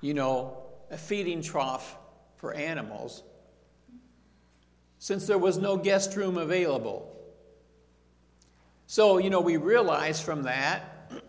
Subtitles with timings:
[0.00, 0.56] you know,
[0.90, 1.96] a feeding trough
[2.36, 3.22] for animals,
[4.98, 7.06] since there was no guest room available.
[8.86, 11.10] So, you know, we realize from that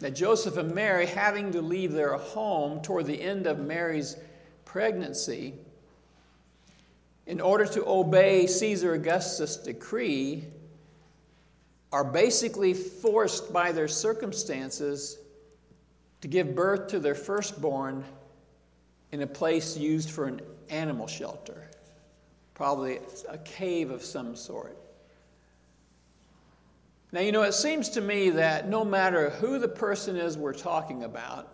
[0.00, 4.16] that Joseph and Mary, having to leave their home toward the end of Mary's
[4.64, 5.54] pregnancy,
[7.26, 10.44] in order to obey Caesar Augustus' decree,
[11.92, 15.18] are basically forced by their circumstances
[16.22, 18.04] to give birth to their firstborn
[19.10, 20.40] in a place used for an
[20.70, 21.68] animal shelter,
[22.54, 24.76] probably a cave of some sort.
[27.10, 30.54] Now, you know, it seems to me that no matter who the person is we're
[30.54, 31.48] talking about,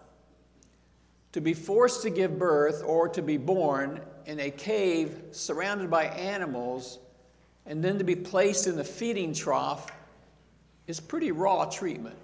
[1.33, 6.05] to be forced to give birth or to be born in a cave surrounded by
[6.05, 6.99] animals
[7.67, 9.91] and then to be placed in the feeding trough
[10.87, 12.17] is pretty raw treatment.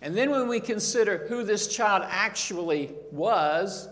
[0.00, 3.88] And then when we consider who this child actually was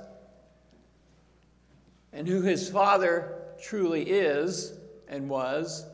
[2.12, 4.72] and who his father truly is
[5.08, 5.84] and was,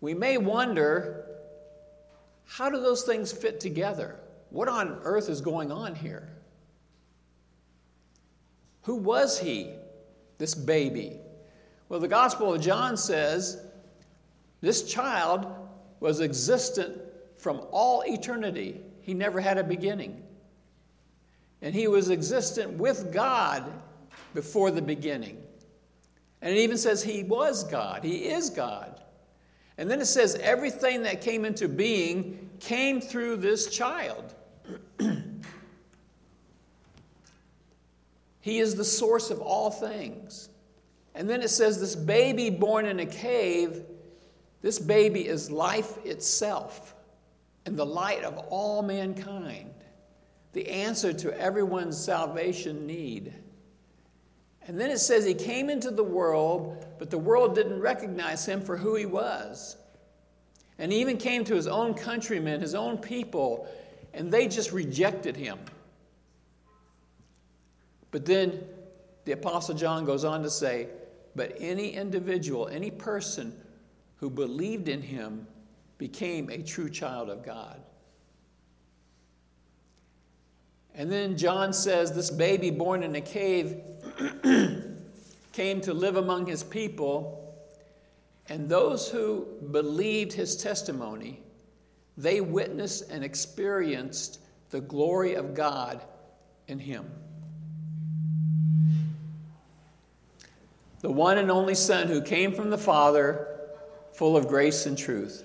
[0.00, 1.24] we may wonder
[2.44, 4.20] how do those things fit together?
[4.50, 6.28] What on earth is going on here?
[8.82, 9.74] Who was he,
[10.38, 11.18] this baby?
[11.88, 13.62] Well, the Gospel of John says
[14.60, 15.46] this child
[16.00, 16.98] was existent
[17.38, 18.82] from all eternity.
[19.00, 20.22] He never had a beginning.
[21.62, 23.72] And he was existent with God
[24.34, 25.42] before the beginning.
[26.42, 29.00] And it even says he was God, he is God.
[29.76, 34.34] And then it says everything that came into being came through this child.
[38.40, 40.48] he is the source of all things.
[41.14, 43.84] And then it says this baby born in a cave
[44.60, 46.94] this baby is life itself
[47.68, 49.74] and the light of all mankind,
[50.54, 53.34] the answer to everyone's salvation need.
[54.66, 58.62] And then it says he came into the world, but the world didn't recognize him
[58.62, 59.76] for who he was.
[60.78, 63.68] And he even came to his own countrymen, his own people,
[64.14, 65.58] and they just rejected him.
[68.10, 68.64] But then
[69.26, 70.88] the Apostle John goes on to say,
[71.36, 73.54] But any individual, any person
[74.16, 75.46] who believed in him
[75.98, 77.80] became a true child of God.
[80.94, 83.80] And then John says this baby born in a cave
[85.52, 87.56] came to live among his people,
[88.48, 91.40] and those who believed his testimony,
[92.16, 96.02] they witnessed and experienced the glory of God
[96.66, 97.10] in him.
[101.00, 103.46] The one and only Son who came from the Father
[104.14, 105.44] full of grace and truth.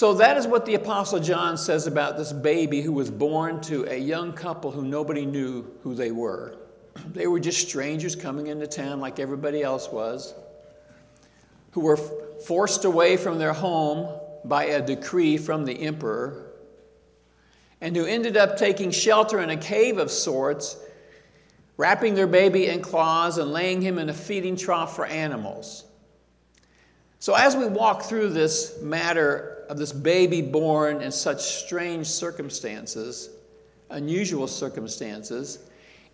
[0.00, 3.84] So, that is what the Apostle John says about this baby who was born to
[3.84, 6.56] a young couple who nobody knew who they were.
[7.12, 10.32] They were just strangers coming into town like everybody else was,
[11.72, 16.46] who were forced away from their home by a decree from the emperor,
[17.82, 20.78] and who ended up taking shelter in a cave of sorts
[21.76, 25.84] wrapping their baby in cloths and laying him in a feeding trough for animals.
[27.18, 33.30] So, as we walk through this matter of this baby born in such strange circumstances,
[33.90, 35.60] unusual circumstances,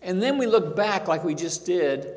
[0.03, 2.07] and then we look back, like we just did,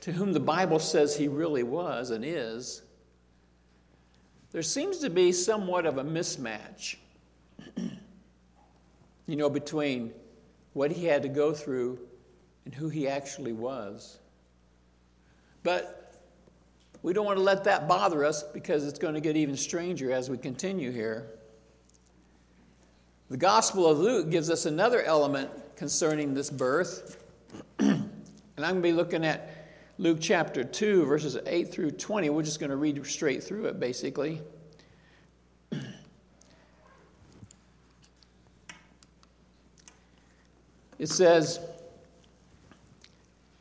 [0.00, 2.80] to whom the Bible says he really was and is,
[4.50, 6.96] there seems to be somewhat of a mismatch,
[9.26, 10.10] you know, between
[10.72, 11.98] what he had to go through
[12.64, 14.20] and who he actually was.
[15.62, 16.05] But
[17.02, 20.12] we don't want to let that bother us because it's going to get even stranger
[20.12, 21.28] as we continue here.
[23.28, 27.22] The Gospel of Luke gives us another element concerning this birth.
[27.78, 28.10] and
[28.58, 29.68] I'm going to be looking at
[29.98, 32.30] Luke chapter 2, verses 8 through 20.
[32.30, 34.40] We're just going to read straight through it, basically.
[40.98, 41.60] It says,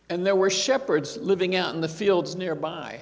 [0.10, 3.02] and there were shepherds living out in the fields nearby,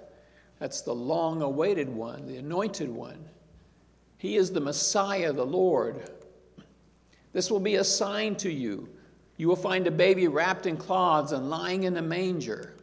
[0.61, 3.17] That's the long awaited one, the anointed one.
[4.19, 6.07] He is the Messiah, the Lord.
[7.33, 8.87] This will be a sign to you.
[9.37, 12.75] You will find a baby wrapped in cloths and lying in a manger.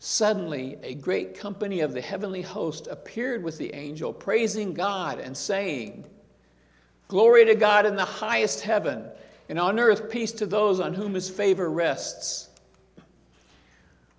[0.00, 5.34] Suddenly, a great company of the heavenly host appeared with the angel, praising God and
[5.34, 6.04] saying,
[7.08, 9.06] Glory to God in the highest heaven,
[9.48, 12.49] and on earth peace to those on whom his favor rests.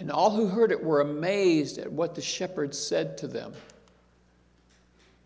[0.00, 3.52] And all who heard it were amazed at what the shepherds said to them.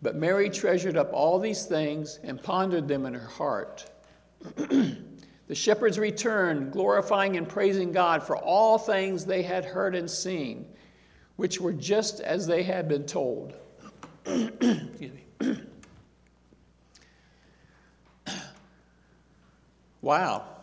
[0.03, 3.89] But Mary treasured up all these things and pondered them in her heart.
[4.57, 10.67] the shepherds returned, glorifying and praising God for all things they had heard and seen,
[11.37, 13.55] which were just as they had been told.
[20.03, 20.54] wow.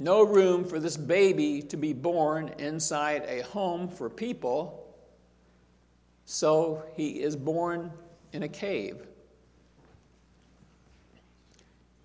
[0.00, 4.96] No room for this baby to be born inside a home for people.
[6.24, 7.92] So he is born
[8.32, 9.06] in a cave.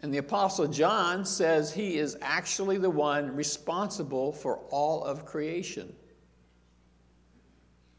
[0.02, 5.96] And the Apostle John says he is actually the one responsible for all of creation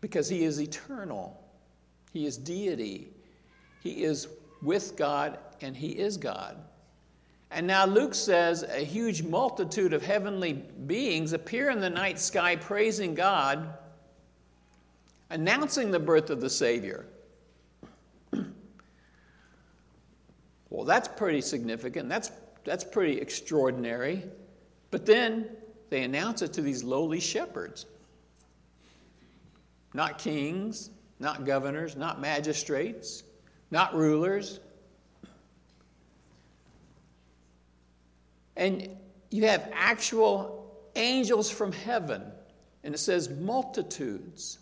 [0.02, 1.42] because he is eternal,
[2.12, 3.08] he is deity,
[3.82, 4.28] he is
[4.60, 6.65] with God, and he is God.
[7.50, 12.56] And now Luke says a huge multitude of heavenly beings appear in the night sky
[12.56, 13.68] praising God,
[15.30, 17.06] announcing the birth of the Savior.
[20.70, 22.08] well, that's pretty significant.
[22.08, 22.32] That's,
[22.64, 24.24] that's pretty extraordinary.
[24.90, 25.48] But then
[25.88, 27.86] they announce it to these lowly shepherds.
[29.94, 30.90] Not kings,
[31.20, 33.22] not governors, not magistrates,
[33.70, 34.60] not rulers,
[38.56, 38.88] And
[39.30, 42.22] you have actual angels from heaven,
[42.84, 44.58] and it says multitudes.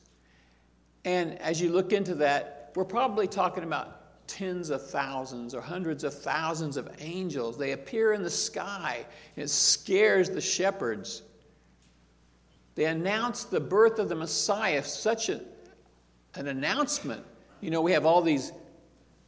[1.05, 6.03] And as you look into that, we're probably talking about tens of thousands or hundreds
[6.03, 7.59] of thousands of angels.
[7.59, 9.05] They appear in the sky,
[9.37, 11.23] and it scares the shepherds.
[12.75, 15.41] They announce the birth of the Messiah, such a,
[16.35, 17.25] an announcement.
[17.61, 18.53] You know, we have all these,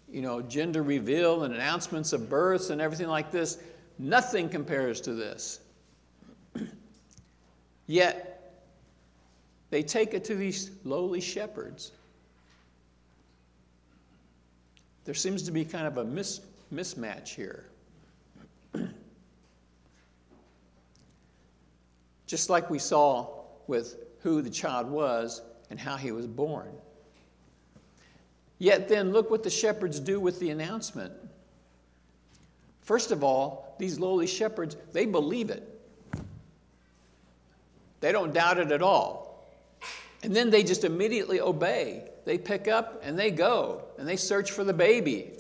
[0.09, 3.59] you know, gender reveal and announcements of births and everything like this.
[3.99, 5.61] Nothing compares to this.
[7.87, 8.37] Yet,
[9.71, 11.93] they take it to these lowly shepherds.
[15.05, 16.41] There seems to be kind of a mis-
[16.73, 17.67] mismatch here.
[22.27, 23.29] Just like we saw
[23.67, 26.73] with who the child was and how he was born.
[28.59, 31.13] Yet then, look what the shepherds do with the announcement.
[32.87, 35.69] First of all, these lowly shepherds, they believe it.
[38.01, 39.45] They don't doubt it at all.
[40.23, 42.09] And then they just immediately obey.
[42.25, 45.33] They pick up and they go and they search for the baby.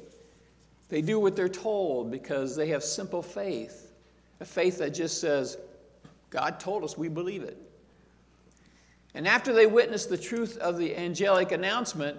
[0.88, 3.92] They do what they're told because they have simple faith,
[4.40, 5.56] a faith that just says,
[6.30, 7.56] God told us, we believe it.
[9.14, 12.18] And after they witness the truth of the angelic announcement,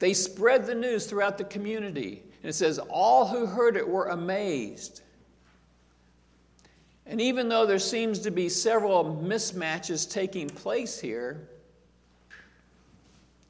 [0.00, 2.24] they spread the news throughout the community.
[2.42, 5.02] And it says, All who heard it were amazed.
[7.06, 11.48] And even though there seems to be several mismatches taking place here,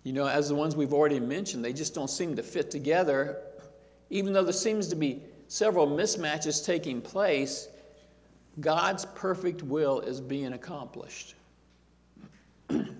[0.02, 3.36] you know, as the ones we've already mentioned, they just don't seem to fit together.
[4.08, 7.68] Even though there seems to be several mismatches taking place,
[8.60, 11.34] God's perfect will is being accomplished.
[12.70, 12.94] and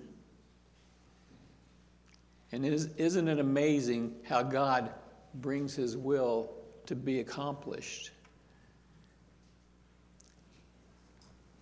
[2.51, 4.91] isn't it amazing how God
[5.35, 6.51] brings his will
[6.85, 8.11] to be accomplished.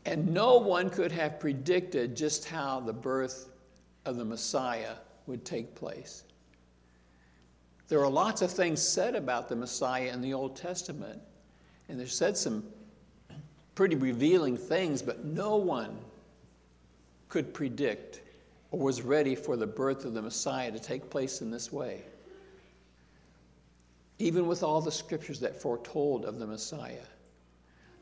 [0.06, 3.50] And no one could have predicted just how the birth
[4.06, 4.96] of the Messiah
[5.28, 6.24] would take place.
[7.90, 11.20] There are lots of things said about the Messiah in the Old Testament,
[11.90, 12.64] and there's said some
[13.76, 15.98] pretty revealing things, but no one
[17.30, 18.22] could predict
[18.72, 22.04] or was ready for the birth of the Messiah to take place in this way
[24.20, 27.06] even with all the scriptures that foretold of the Messiah.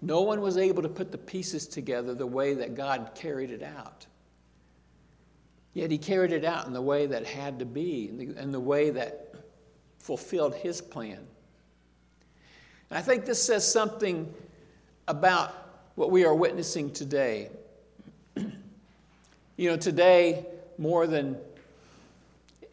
[0.02, 3.64] No one was able to put the pieces together the way that God carried it
[3.64, 4.06] out.
[5.74, 8.52] Yet he carried it out in the way that had to be, in the, in
[8.52, 9.36] the way that
[10.00, 11.20] fulfilled his plan.
[12.90, 14.34] And I think this says something
[15.08, 15.54] about
[15.96, 17.50] what we are witnessing today.
[18.36, 20.46] you know, today,
[20.80, 21.38] more than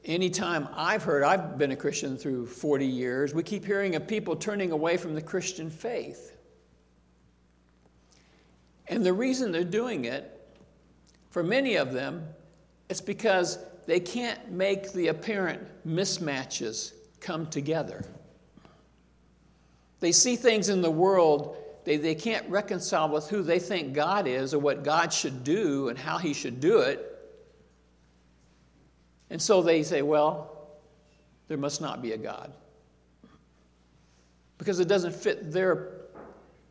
[0.04, 4.06] any time I've heard, I've been a Christian through 40 years, we keep hearing of
[4.06, 6.37] people turning away from the Christian faith.
[8.87, 10.30] And the reason they're doing it,
[11.30, 12.28] for many of them,
[12.90, 18.04] it's because they can't make the apparent mismatches come together.
[20.00, 24.26] They see things in the world they, they can't reconcile with who they think God
[24.26, 27.11] is or what God should do and how He should do it.
[29.30, 30.54] And so they say, well,
[31.48, 32.52] there must not be a God.
[34.58, 35.88] Because it doesn't fit their,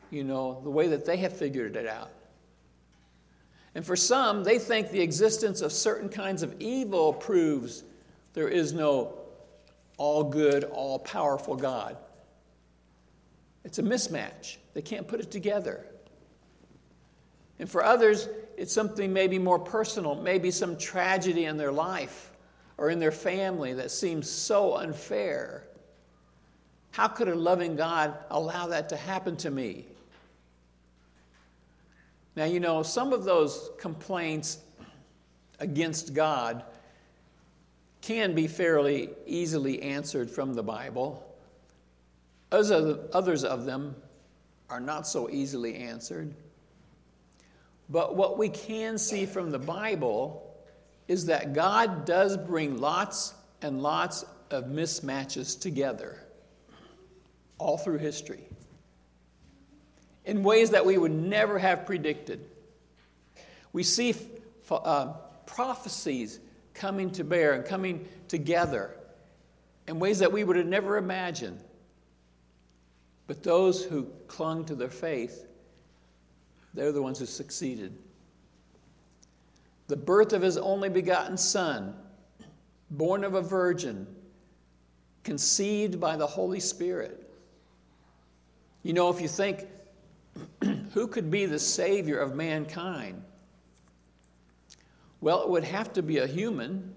[0.10, 2.12] you know, the way that they have figured it out.
[3.76, 7.84] And for some, they think the existence of certain kinds of evil proves
[8.34, 9.18] there is no
[9.98, 11.98] all good, all powerful God.
[13.64, 14.58] It's a mismatch.
[14.74, 15.86] They can't put it together.
[17.60, 22.33] And for others, it's something maybe more personal, maybe some tragedy in their life
[22.84, 25.64] or in their family that seems so unfair.
[26.92, 29.86] How could a loving God allow that to happen to me?
[32.36, 34.58] Now, you know, some of those complaints
[35.60, 36.66] against God
[38.02, 41.26] can be fairly easily answered from the Bible.
[42.52, 43.96] Others of them
[44.70, 46.34] are not so easily answered.
[47.90, 50.53] But what we can see from the Bible
[51.08, 56.20] is that God does bring lots and lots of mismatches together
[57.58, 58.44] all through history
[60.26, 62.46] in ways that we would never have predicted.
[63.74, 64.16] We see
[64.70, 65.14] uh,
[65.46, 66.40] prophecies
[66.74, 68.96] coming to bear and coming together
[69.88, 71.62] in ways that we would have never imagined.
[73.28, 75.46] But those who clung to their faith,
[76.74, 77.98] they're the ones who succeeded.
[79.88, 81.94] The birth of his only begotten Son,
[82.92, 84.08] born of a virgin,
[85.24, 87.30] conceived by the Holy Spirit.
[88.84, 89.66] You know, if you think,
[90.94, 93.22] who could be the Savior of mankind?
[95.22, 96.94] Well, it would have to be a human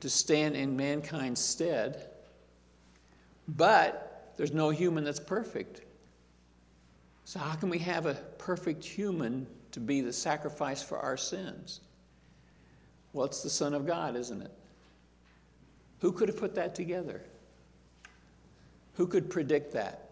[0.00, 2.10] to stand in mankind's stead.
[3.48, 5.82] But there's no human that's perfect.
[7.24, 11.80] So, how can we have a perfect human to be the sacrifice for our sins?
[13.12, 14.52] Well, it's the Son of God, isn't it?
[16.00, 17.22] Who could have put that together?
[18.94, 20.10] Who could predict that?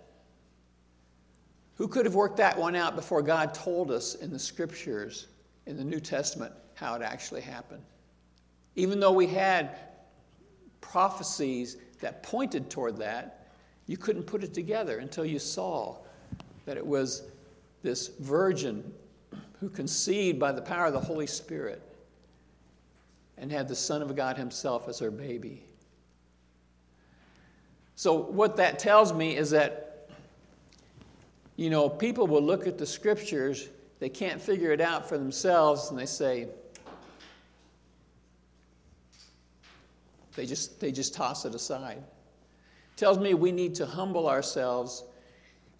[1.76, 5.28] Who could have worked that one out before God told us in the scriptures,
[5.66, 7.82] in the New Testament, how it actually happened?
[8.74, 9.78] Even though we had
[10.80, 13.48] prophecies that pointed toward that,
[13.86, 15.96] you couldn't put it together until you saw
[16.66, 17.22] that it was
[17.82, 18.92] this virgin
[19.60, 21.82] who conceived by the power of the Holy Spirit
[23.40, 25.62] and had the Son of God Himself as her baby.
[27.94, 30.08] So, what that tells me is that,
[31.56, 33.68] you know, people will look at the scriptures,
[33.98, 36.48] they can't figure it out for themselves, and they say,
[40.36, 42.02] they just, they just toss it aside
[42.98, 45.04] tells me we need to humble ourselves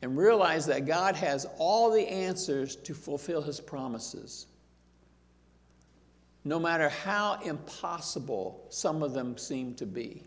[0.00, 4.46] and realize that God has all the answers to fulfill his promises.
[6.48, 10.24] No matter how impossible some of them seem to be.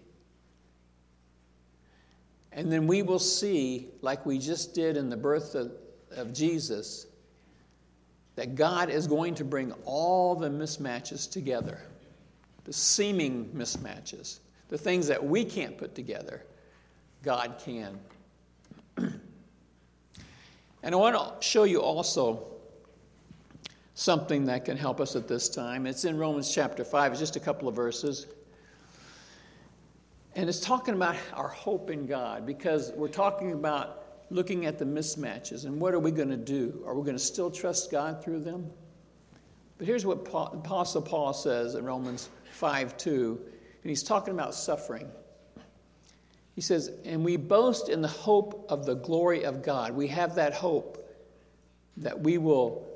[2.51, 5.71] And then we will see, like we just did in the birth of,
[6.11, 7.07] of Jesus,
[8.35, 11.81] that God is going to bring all the mismatches together,
[12.65, 16.45] the seeming mismatches, the things that we can't put together.
[17.23, 17.97] God can.
[18.97, 19.19] and
[20.83, 22.50] I want to show you also
[24.01, 25.86] something that can help us at this time.
[25.86, 28.25] It's in Romans chapter 5, it's just a couple of verses.
[30.36, 34.86] And it's talking about our hope in God because we're talking about looking at the
[34.86, 36.81] mismatches and what are we going to do?
[36.88, 38.72] Are we going to still trust God through them?
[39.77, 43.39] But here's what Paul, Apostle Paul says in Romans 5 2,
[43.84, 45.12] and he's talking about suffering.
[46.55, 49.93] He says, and we boast in the hope of the glory of God.
[49.93, 51.08] We have that hope
[51.98, 52.90] that we will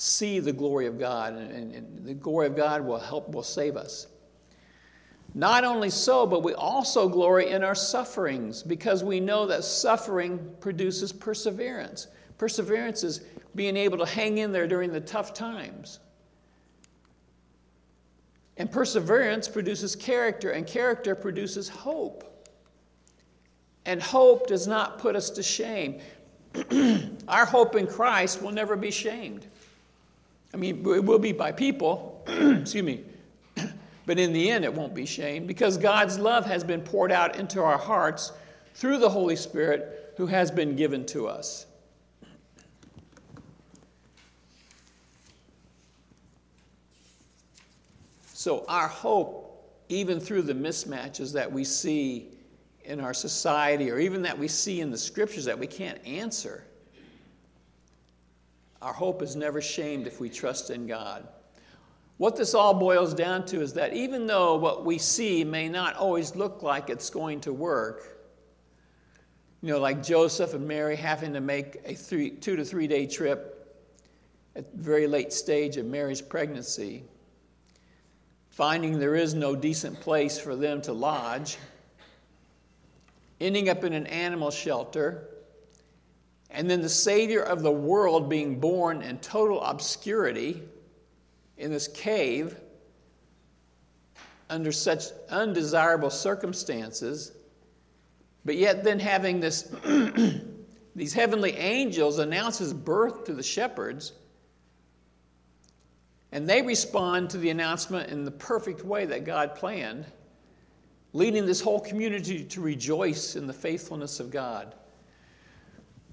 [0.00, 3.76] see the glory of God, and, and, the glory of God will help, will save
[3.76, 4.06] us.
[5.34, 10.54] Not only so, but we also glory in our sufferings because we know that suffering
[10.60, 12.06] produces perseverance.
[12.38, 13.22] Perseverance is
[13.56, 15.98] being able to hang in there during the tough times.
[18.56, 22.46] And perseverance produces character, and character produces hope.
[23.84, 26.00] And hope does not put us to shame.
[27.28, 29.48] our hope in Christ will never be shamed.
[30.52, 33.04] I mean, it will be by people, excuse me,
[34.06, 37.36] but in the end, it won't be shame because God's love has been poured out
[37.36, 38.32] into our hearts
[38.74, 41.66] through the Holy Spirit who has been given to us.
[48.32, 52.28] So, our hope, even through the mismatches that we see
[52.84, 56.64] in our society or even that we see in the scriptures that we can't answer,
[58.80, 61.26] our hope is never shamed if we trust in God.
[62.18, 65.96] What this all boils down to is that even though what we see may not
[65.96, 68.18] always look like it's going to work,
[69.62, 73.06] you know, like Joseph and Mary having to make a three, two to three day
[73.06, 73.54] trip
[74.56, 77.04] at very late stage of Mary's pregnancy,
[78.50, 81.56] finding there is no decent place for them to lodge,
[83.40, 85.28] ending up in an animal shelter,
[86.50, 90.62] and then the Savior of the world being born in total obscurity
[91.58, 92.58] in this cave
[94.50, 97.32] under such undesirable circumstances,
[98.44, 99.70] but yet then having this,
[100.96, 104.14] these heavenly angels announce his birth to the shepherds.
[106.32, 110.06] And they respond to the announcement in the perfect way that God planned,
[111.12, 114.74] leading this whole community to rejoice in the faithfulness of God.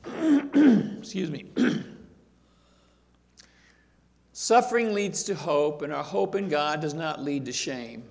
[0.99, 1.45] Excuse me.
[4.33, 8.03] Suffering leads to hope, and our hope in God does not lead to shame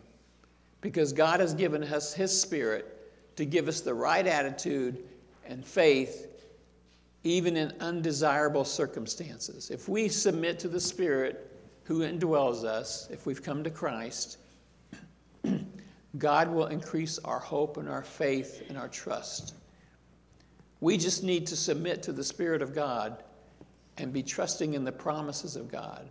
[0.80, 5.04] because God has given us His Spirit to give us the right attitude
[5.46, 6.28] and faith
[7.24, 9.70] even in undesirable circumstances.
[9.70, 11.50] If we submit to the Spirit
[11.84, 14.38] who indwells us, if we've come to Christ,
[16.18, 19.54] God will increase our hope and our faith and our trust.
[20.84, 23.22] We just need to submit to the Spirit of God
[23.96, 26.10] and be trusting in the promises of God.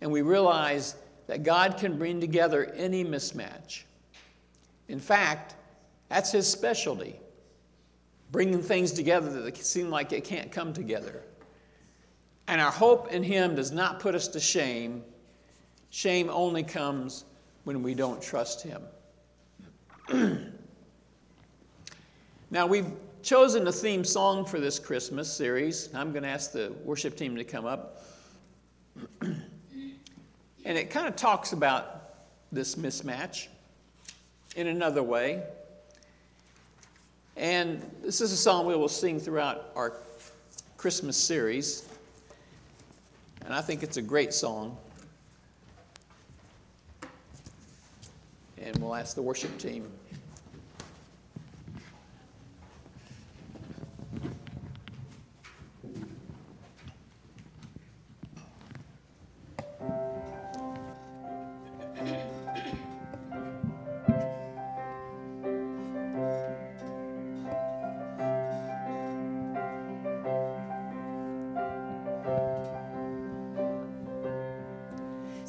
[0.00, 0.96] And we realize
[1.28, 3.84] that God can bring together any mismatch.
[4.88, 5.54] In fact,
[6.08, 7.20] that's his specialty
[8.32, 11.22] bringing things together that seem like it can't come together.
[12.48, 15.04] And our hope in him does not put us to shame.
[15.90, 17.26] Shame only comes
[17.62, 18.82] when we don't trust him.
[22.50, 22.90] now, we've
[23.24, 25.88] chosen a theme song for this Christmas series.
[25.94, 28.04] I'm going to ask the worship team to come up.
[29.22, 29.40] and
[30.64, 32.16] it kind of talks about
[32.52, 33.46] this mismatch
[34.56, 35.42] in another way.
[37.38, 39.94] And this is a song we will sing throughout our
[40.76, 41.88] Christmas series.
[43.46, 44.76] And I think it's a great song.
[48.58, 49.90] And we'll ask the worship team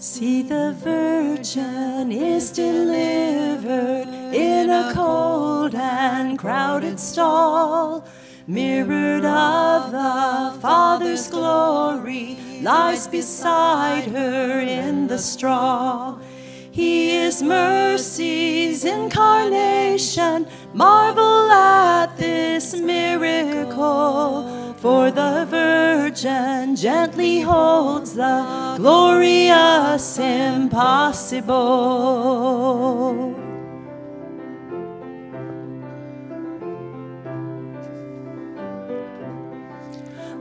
[0.06, 8.06] See, the Virgin is delivered in a cold and crowded stall.
[8.46, 16.20] Mirrored of the Father's glory, lies beside her in the straw.
[16.70, 20.48] He is mercy's incarnation.
[20.72, 24.55] Marvel at this miracle.
[24.86, 31.56] For the Virgin gently holds the glorious impossible.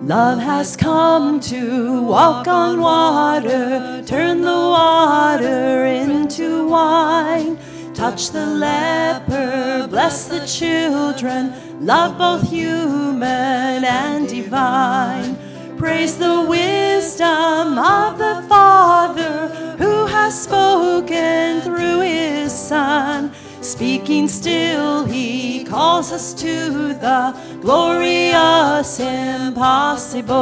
[0.02, 7.56] Love has come to walk on water, turn the water into wine,
[7.94, 15.36] touch the leper, bless the children love both human and divine.
[15.76, 23.30] Praise the wisdom of the Father who has spoken through his Son.
[23.60, 30.34] Speaking still, he calls us to the glorious impossible.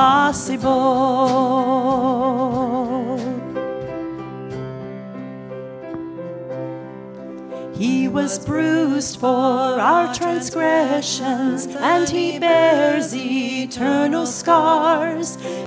[0.00, 0.70] Impossible.
[7.74, 15.36] He was bruised for our transgressions, and he bears eternal scars.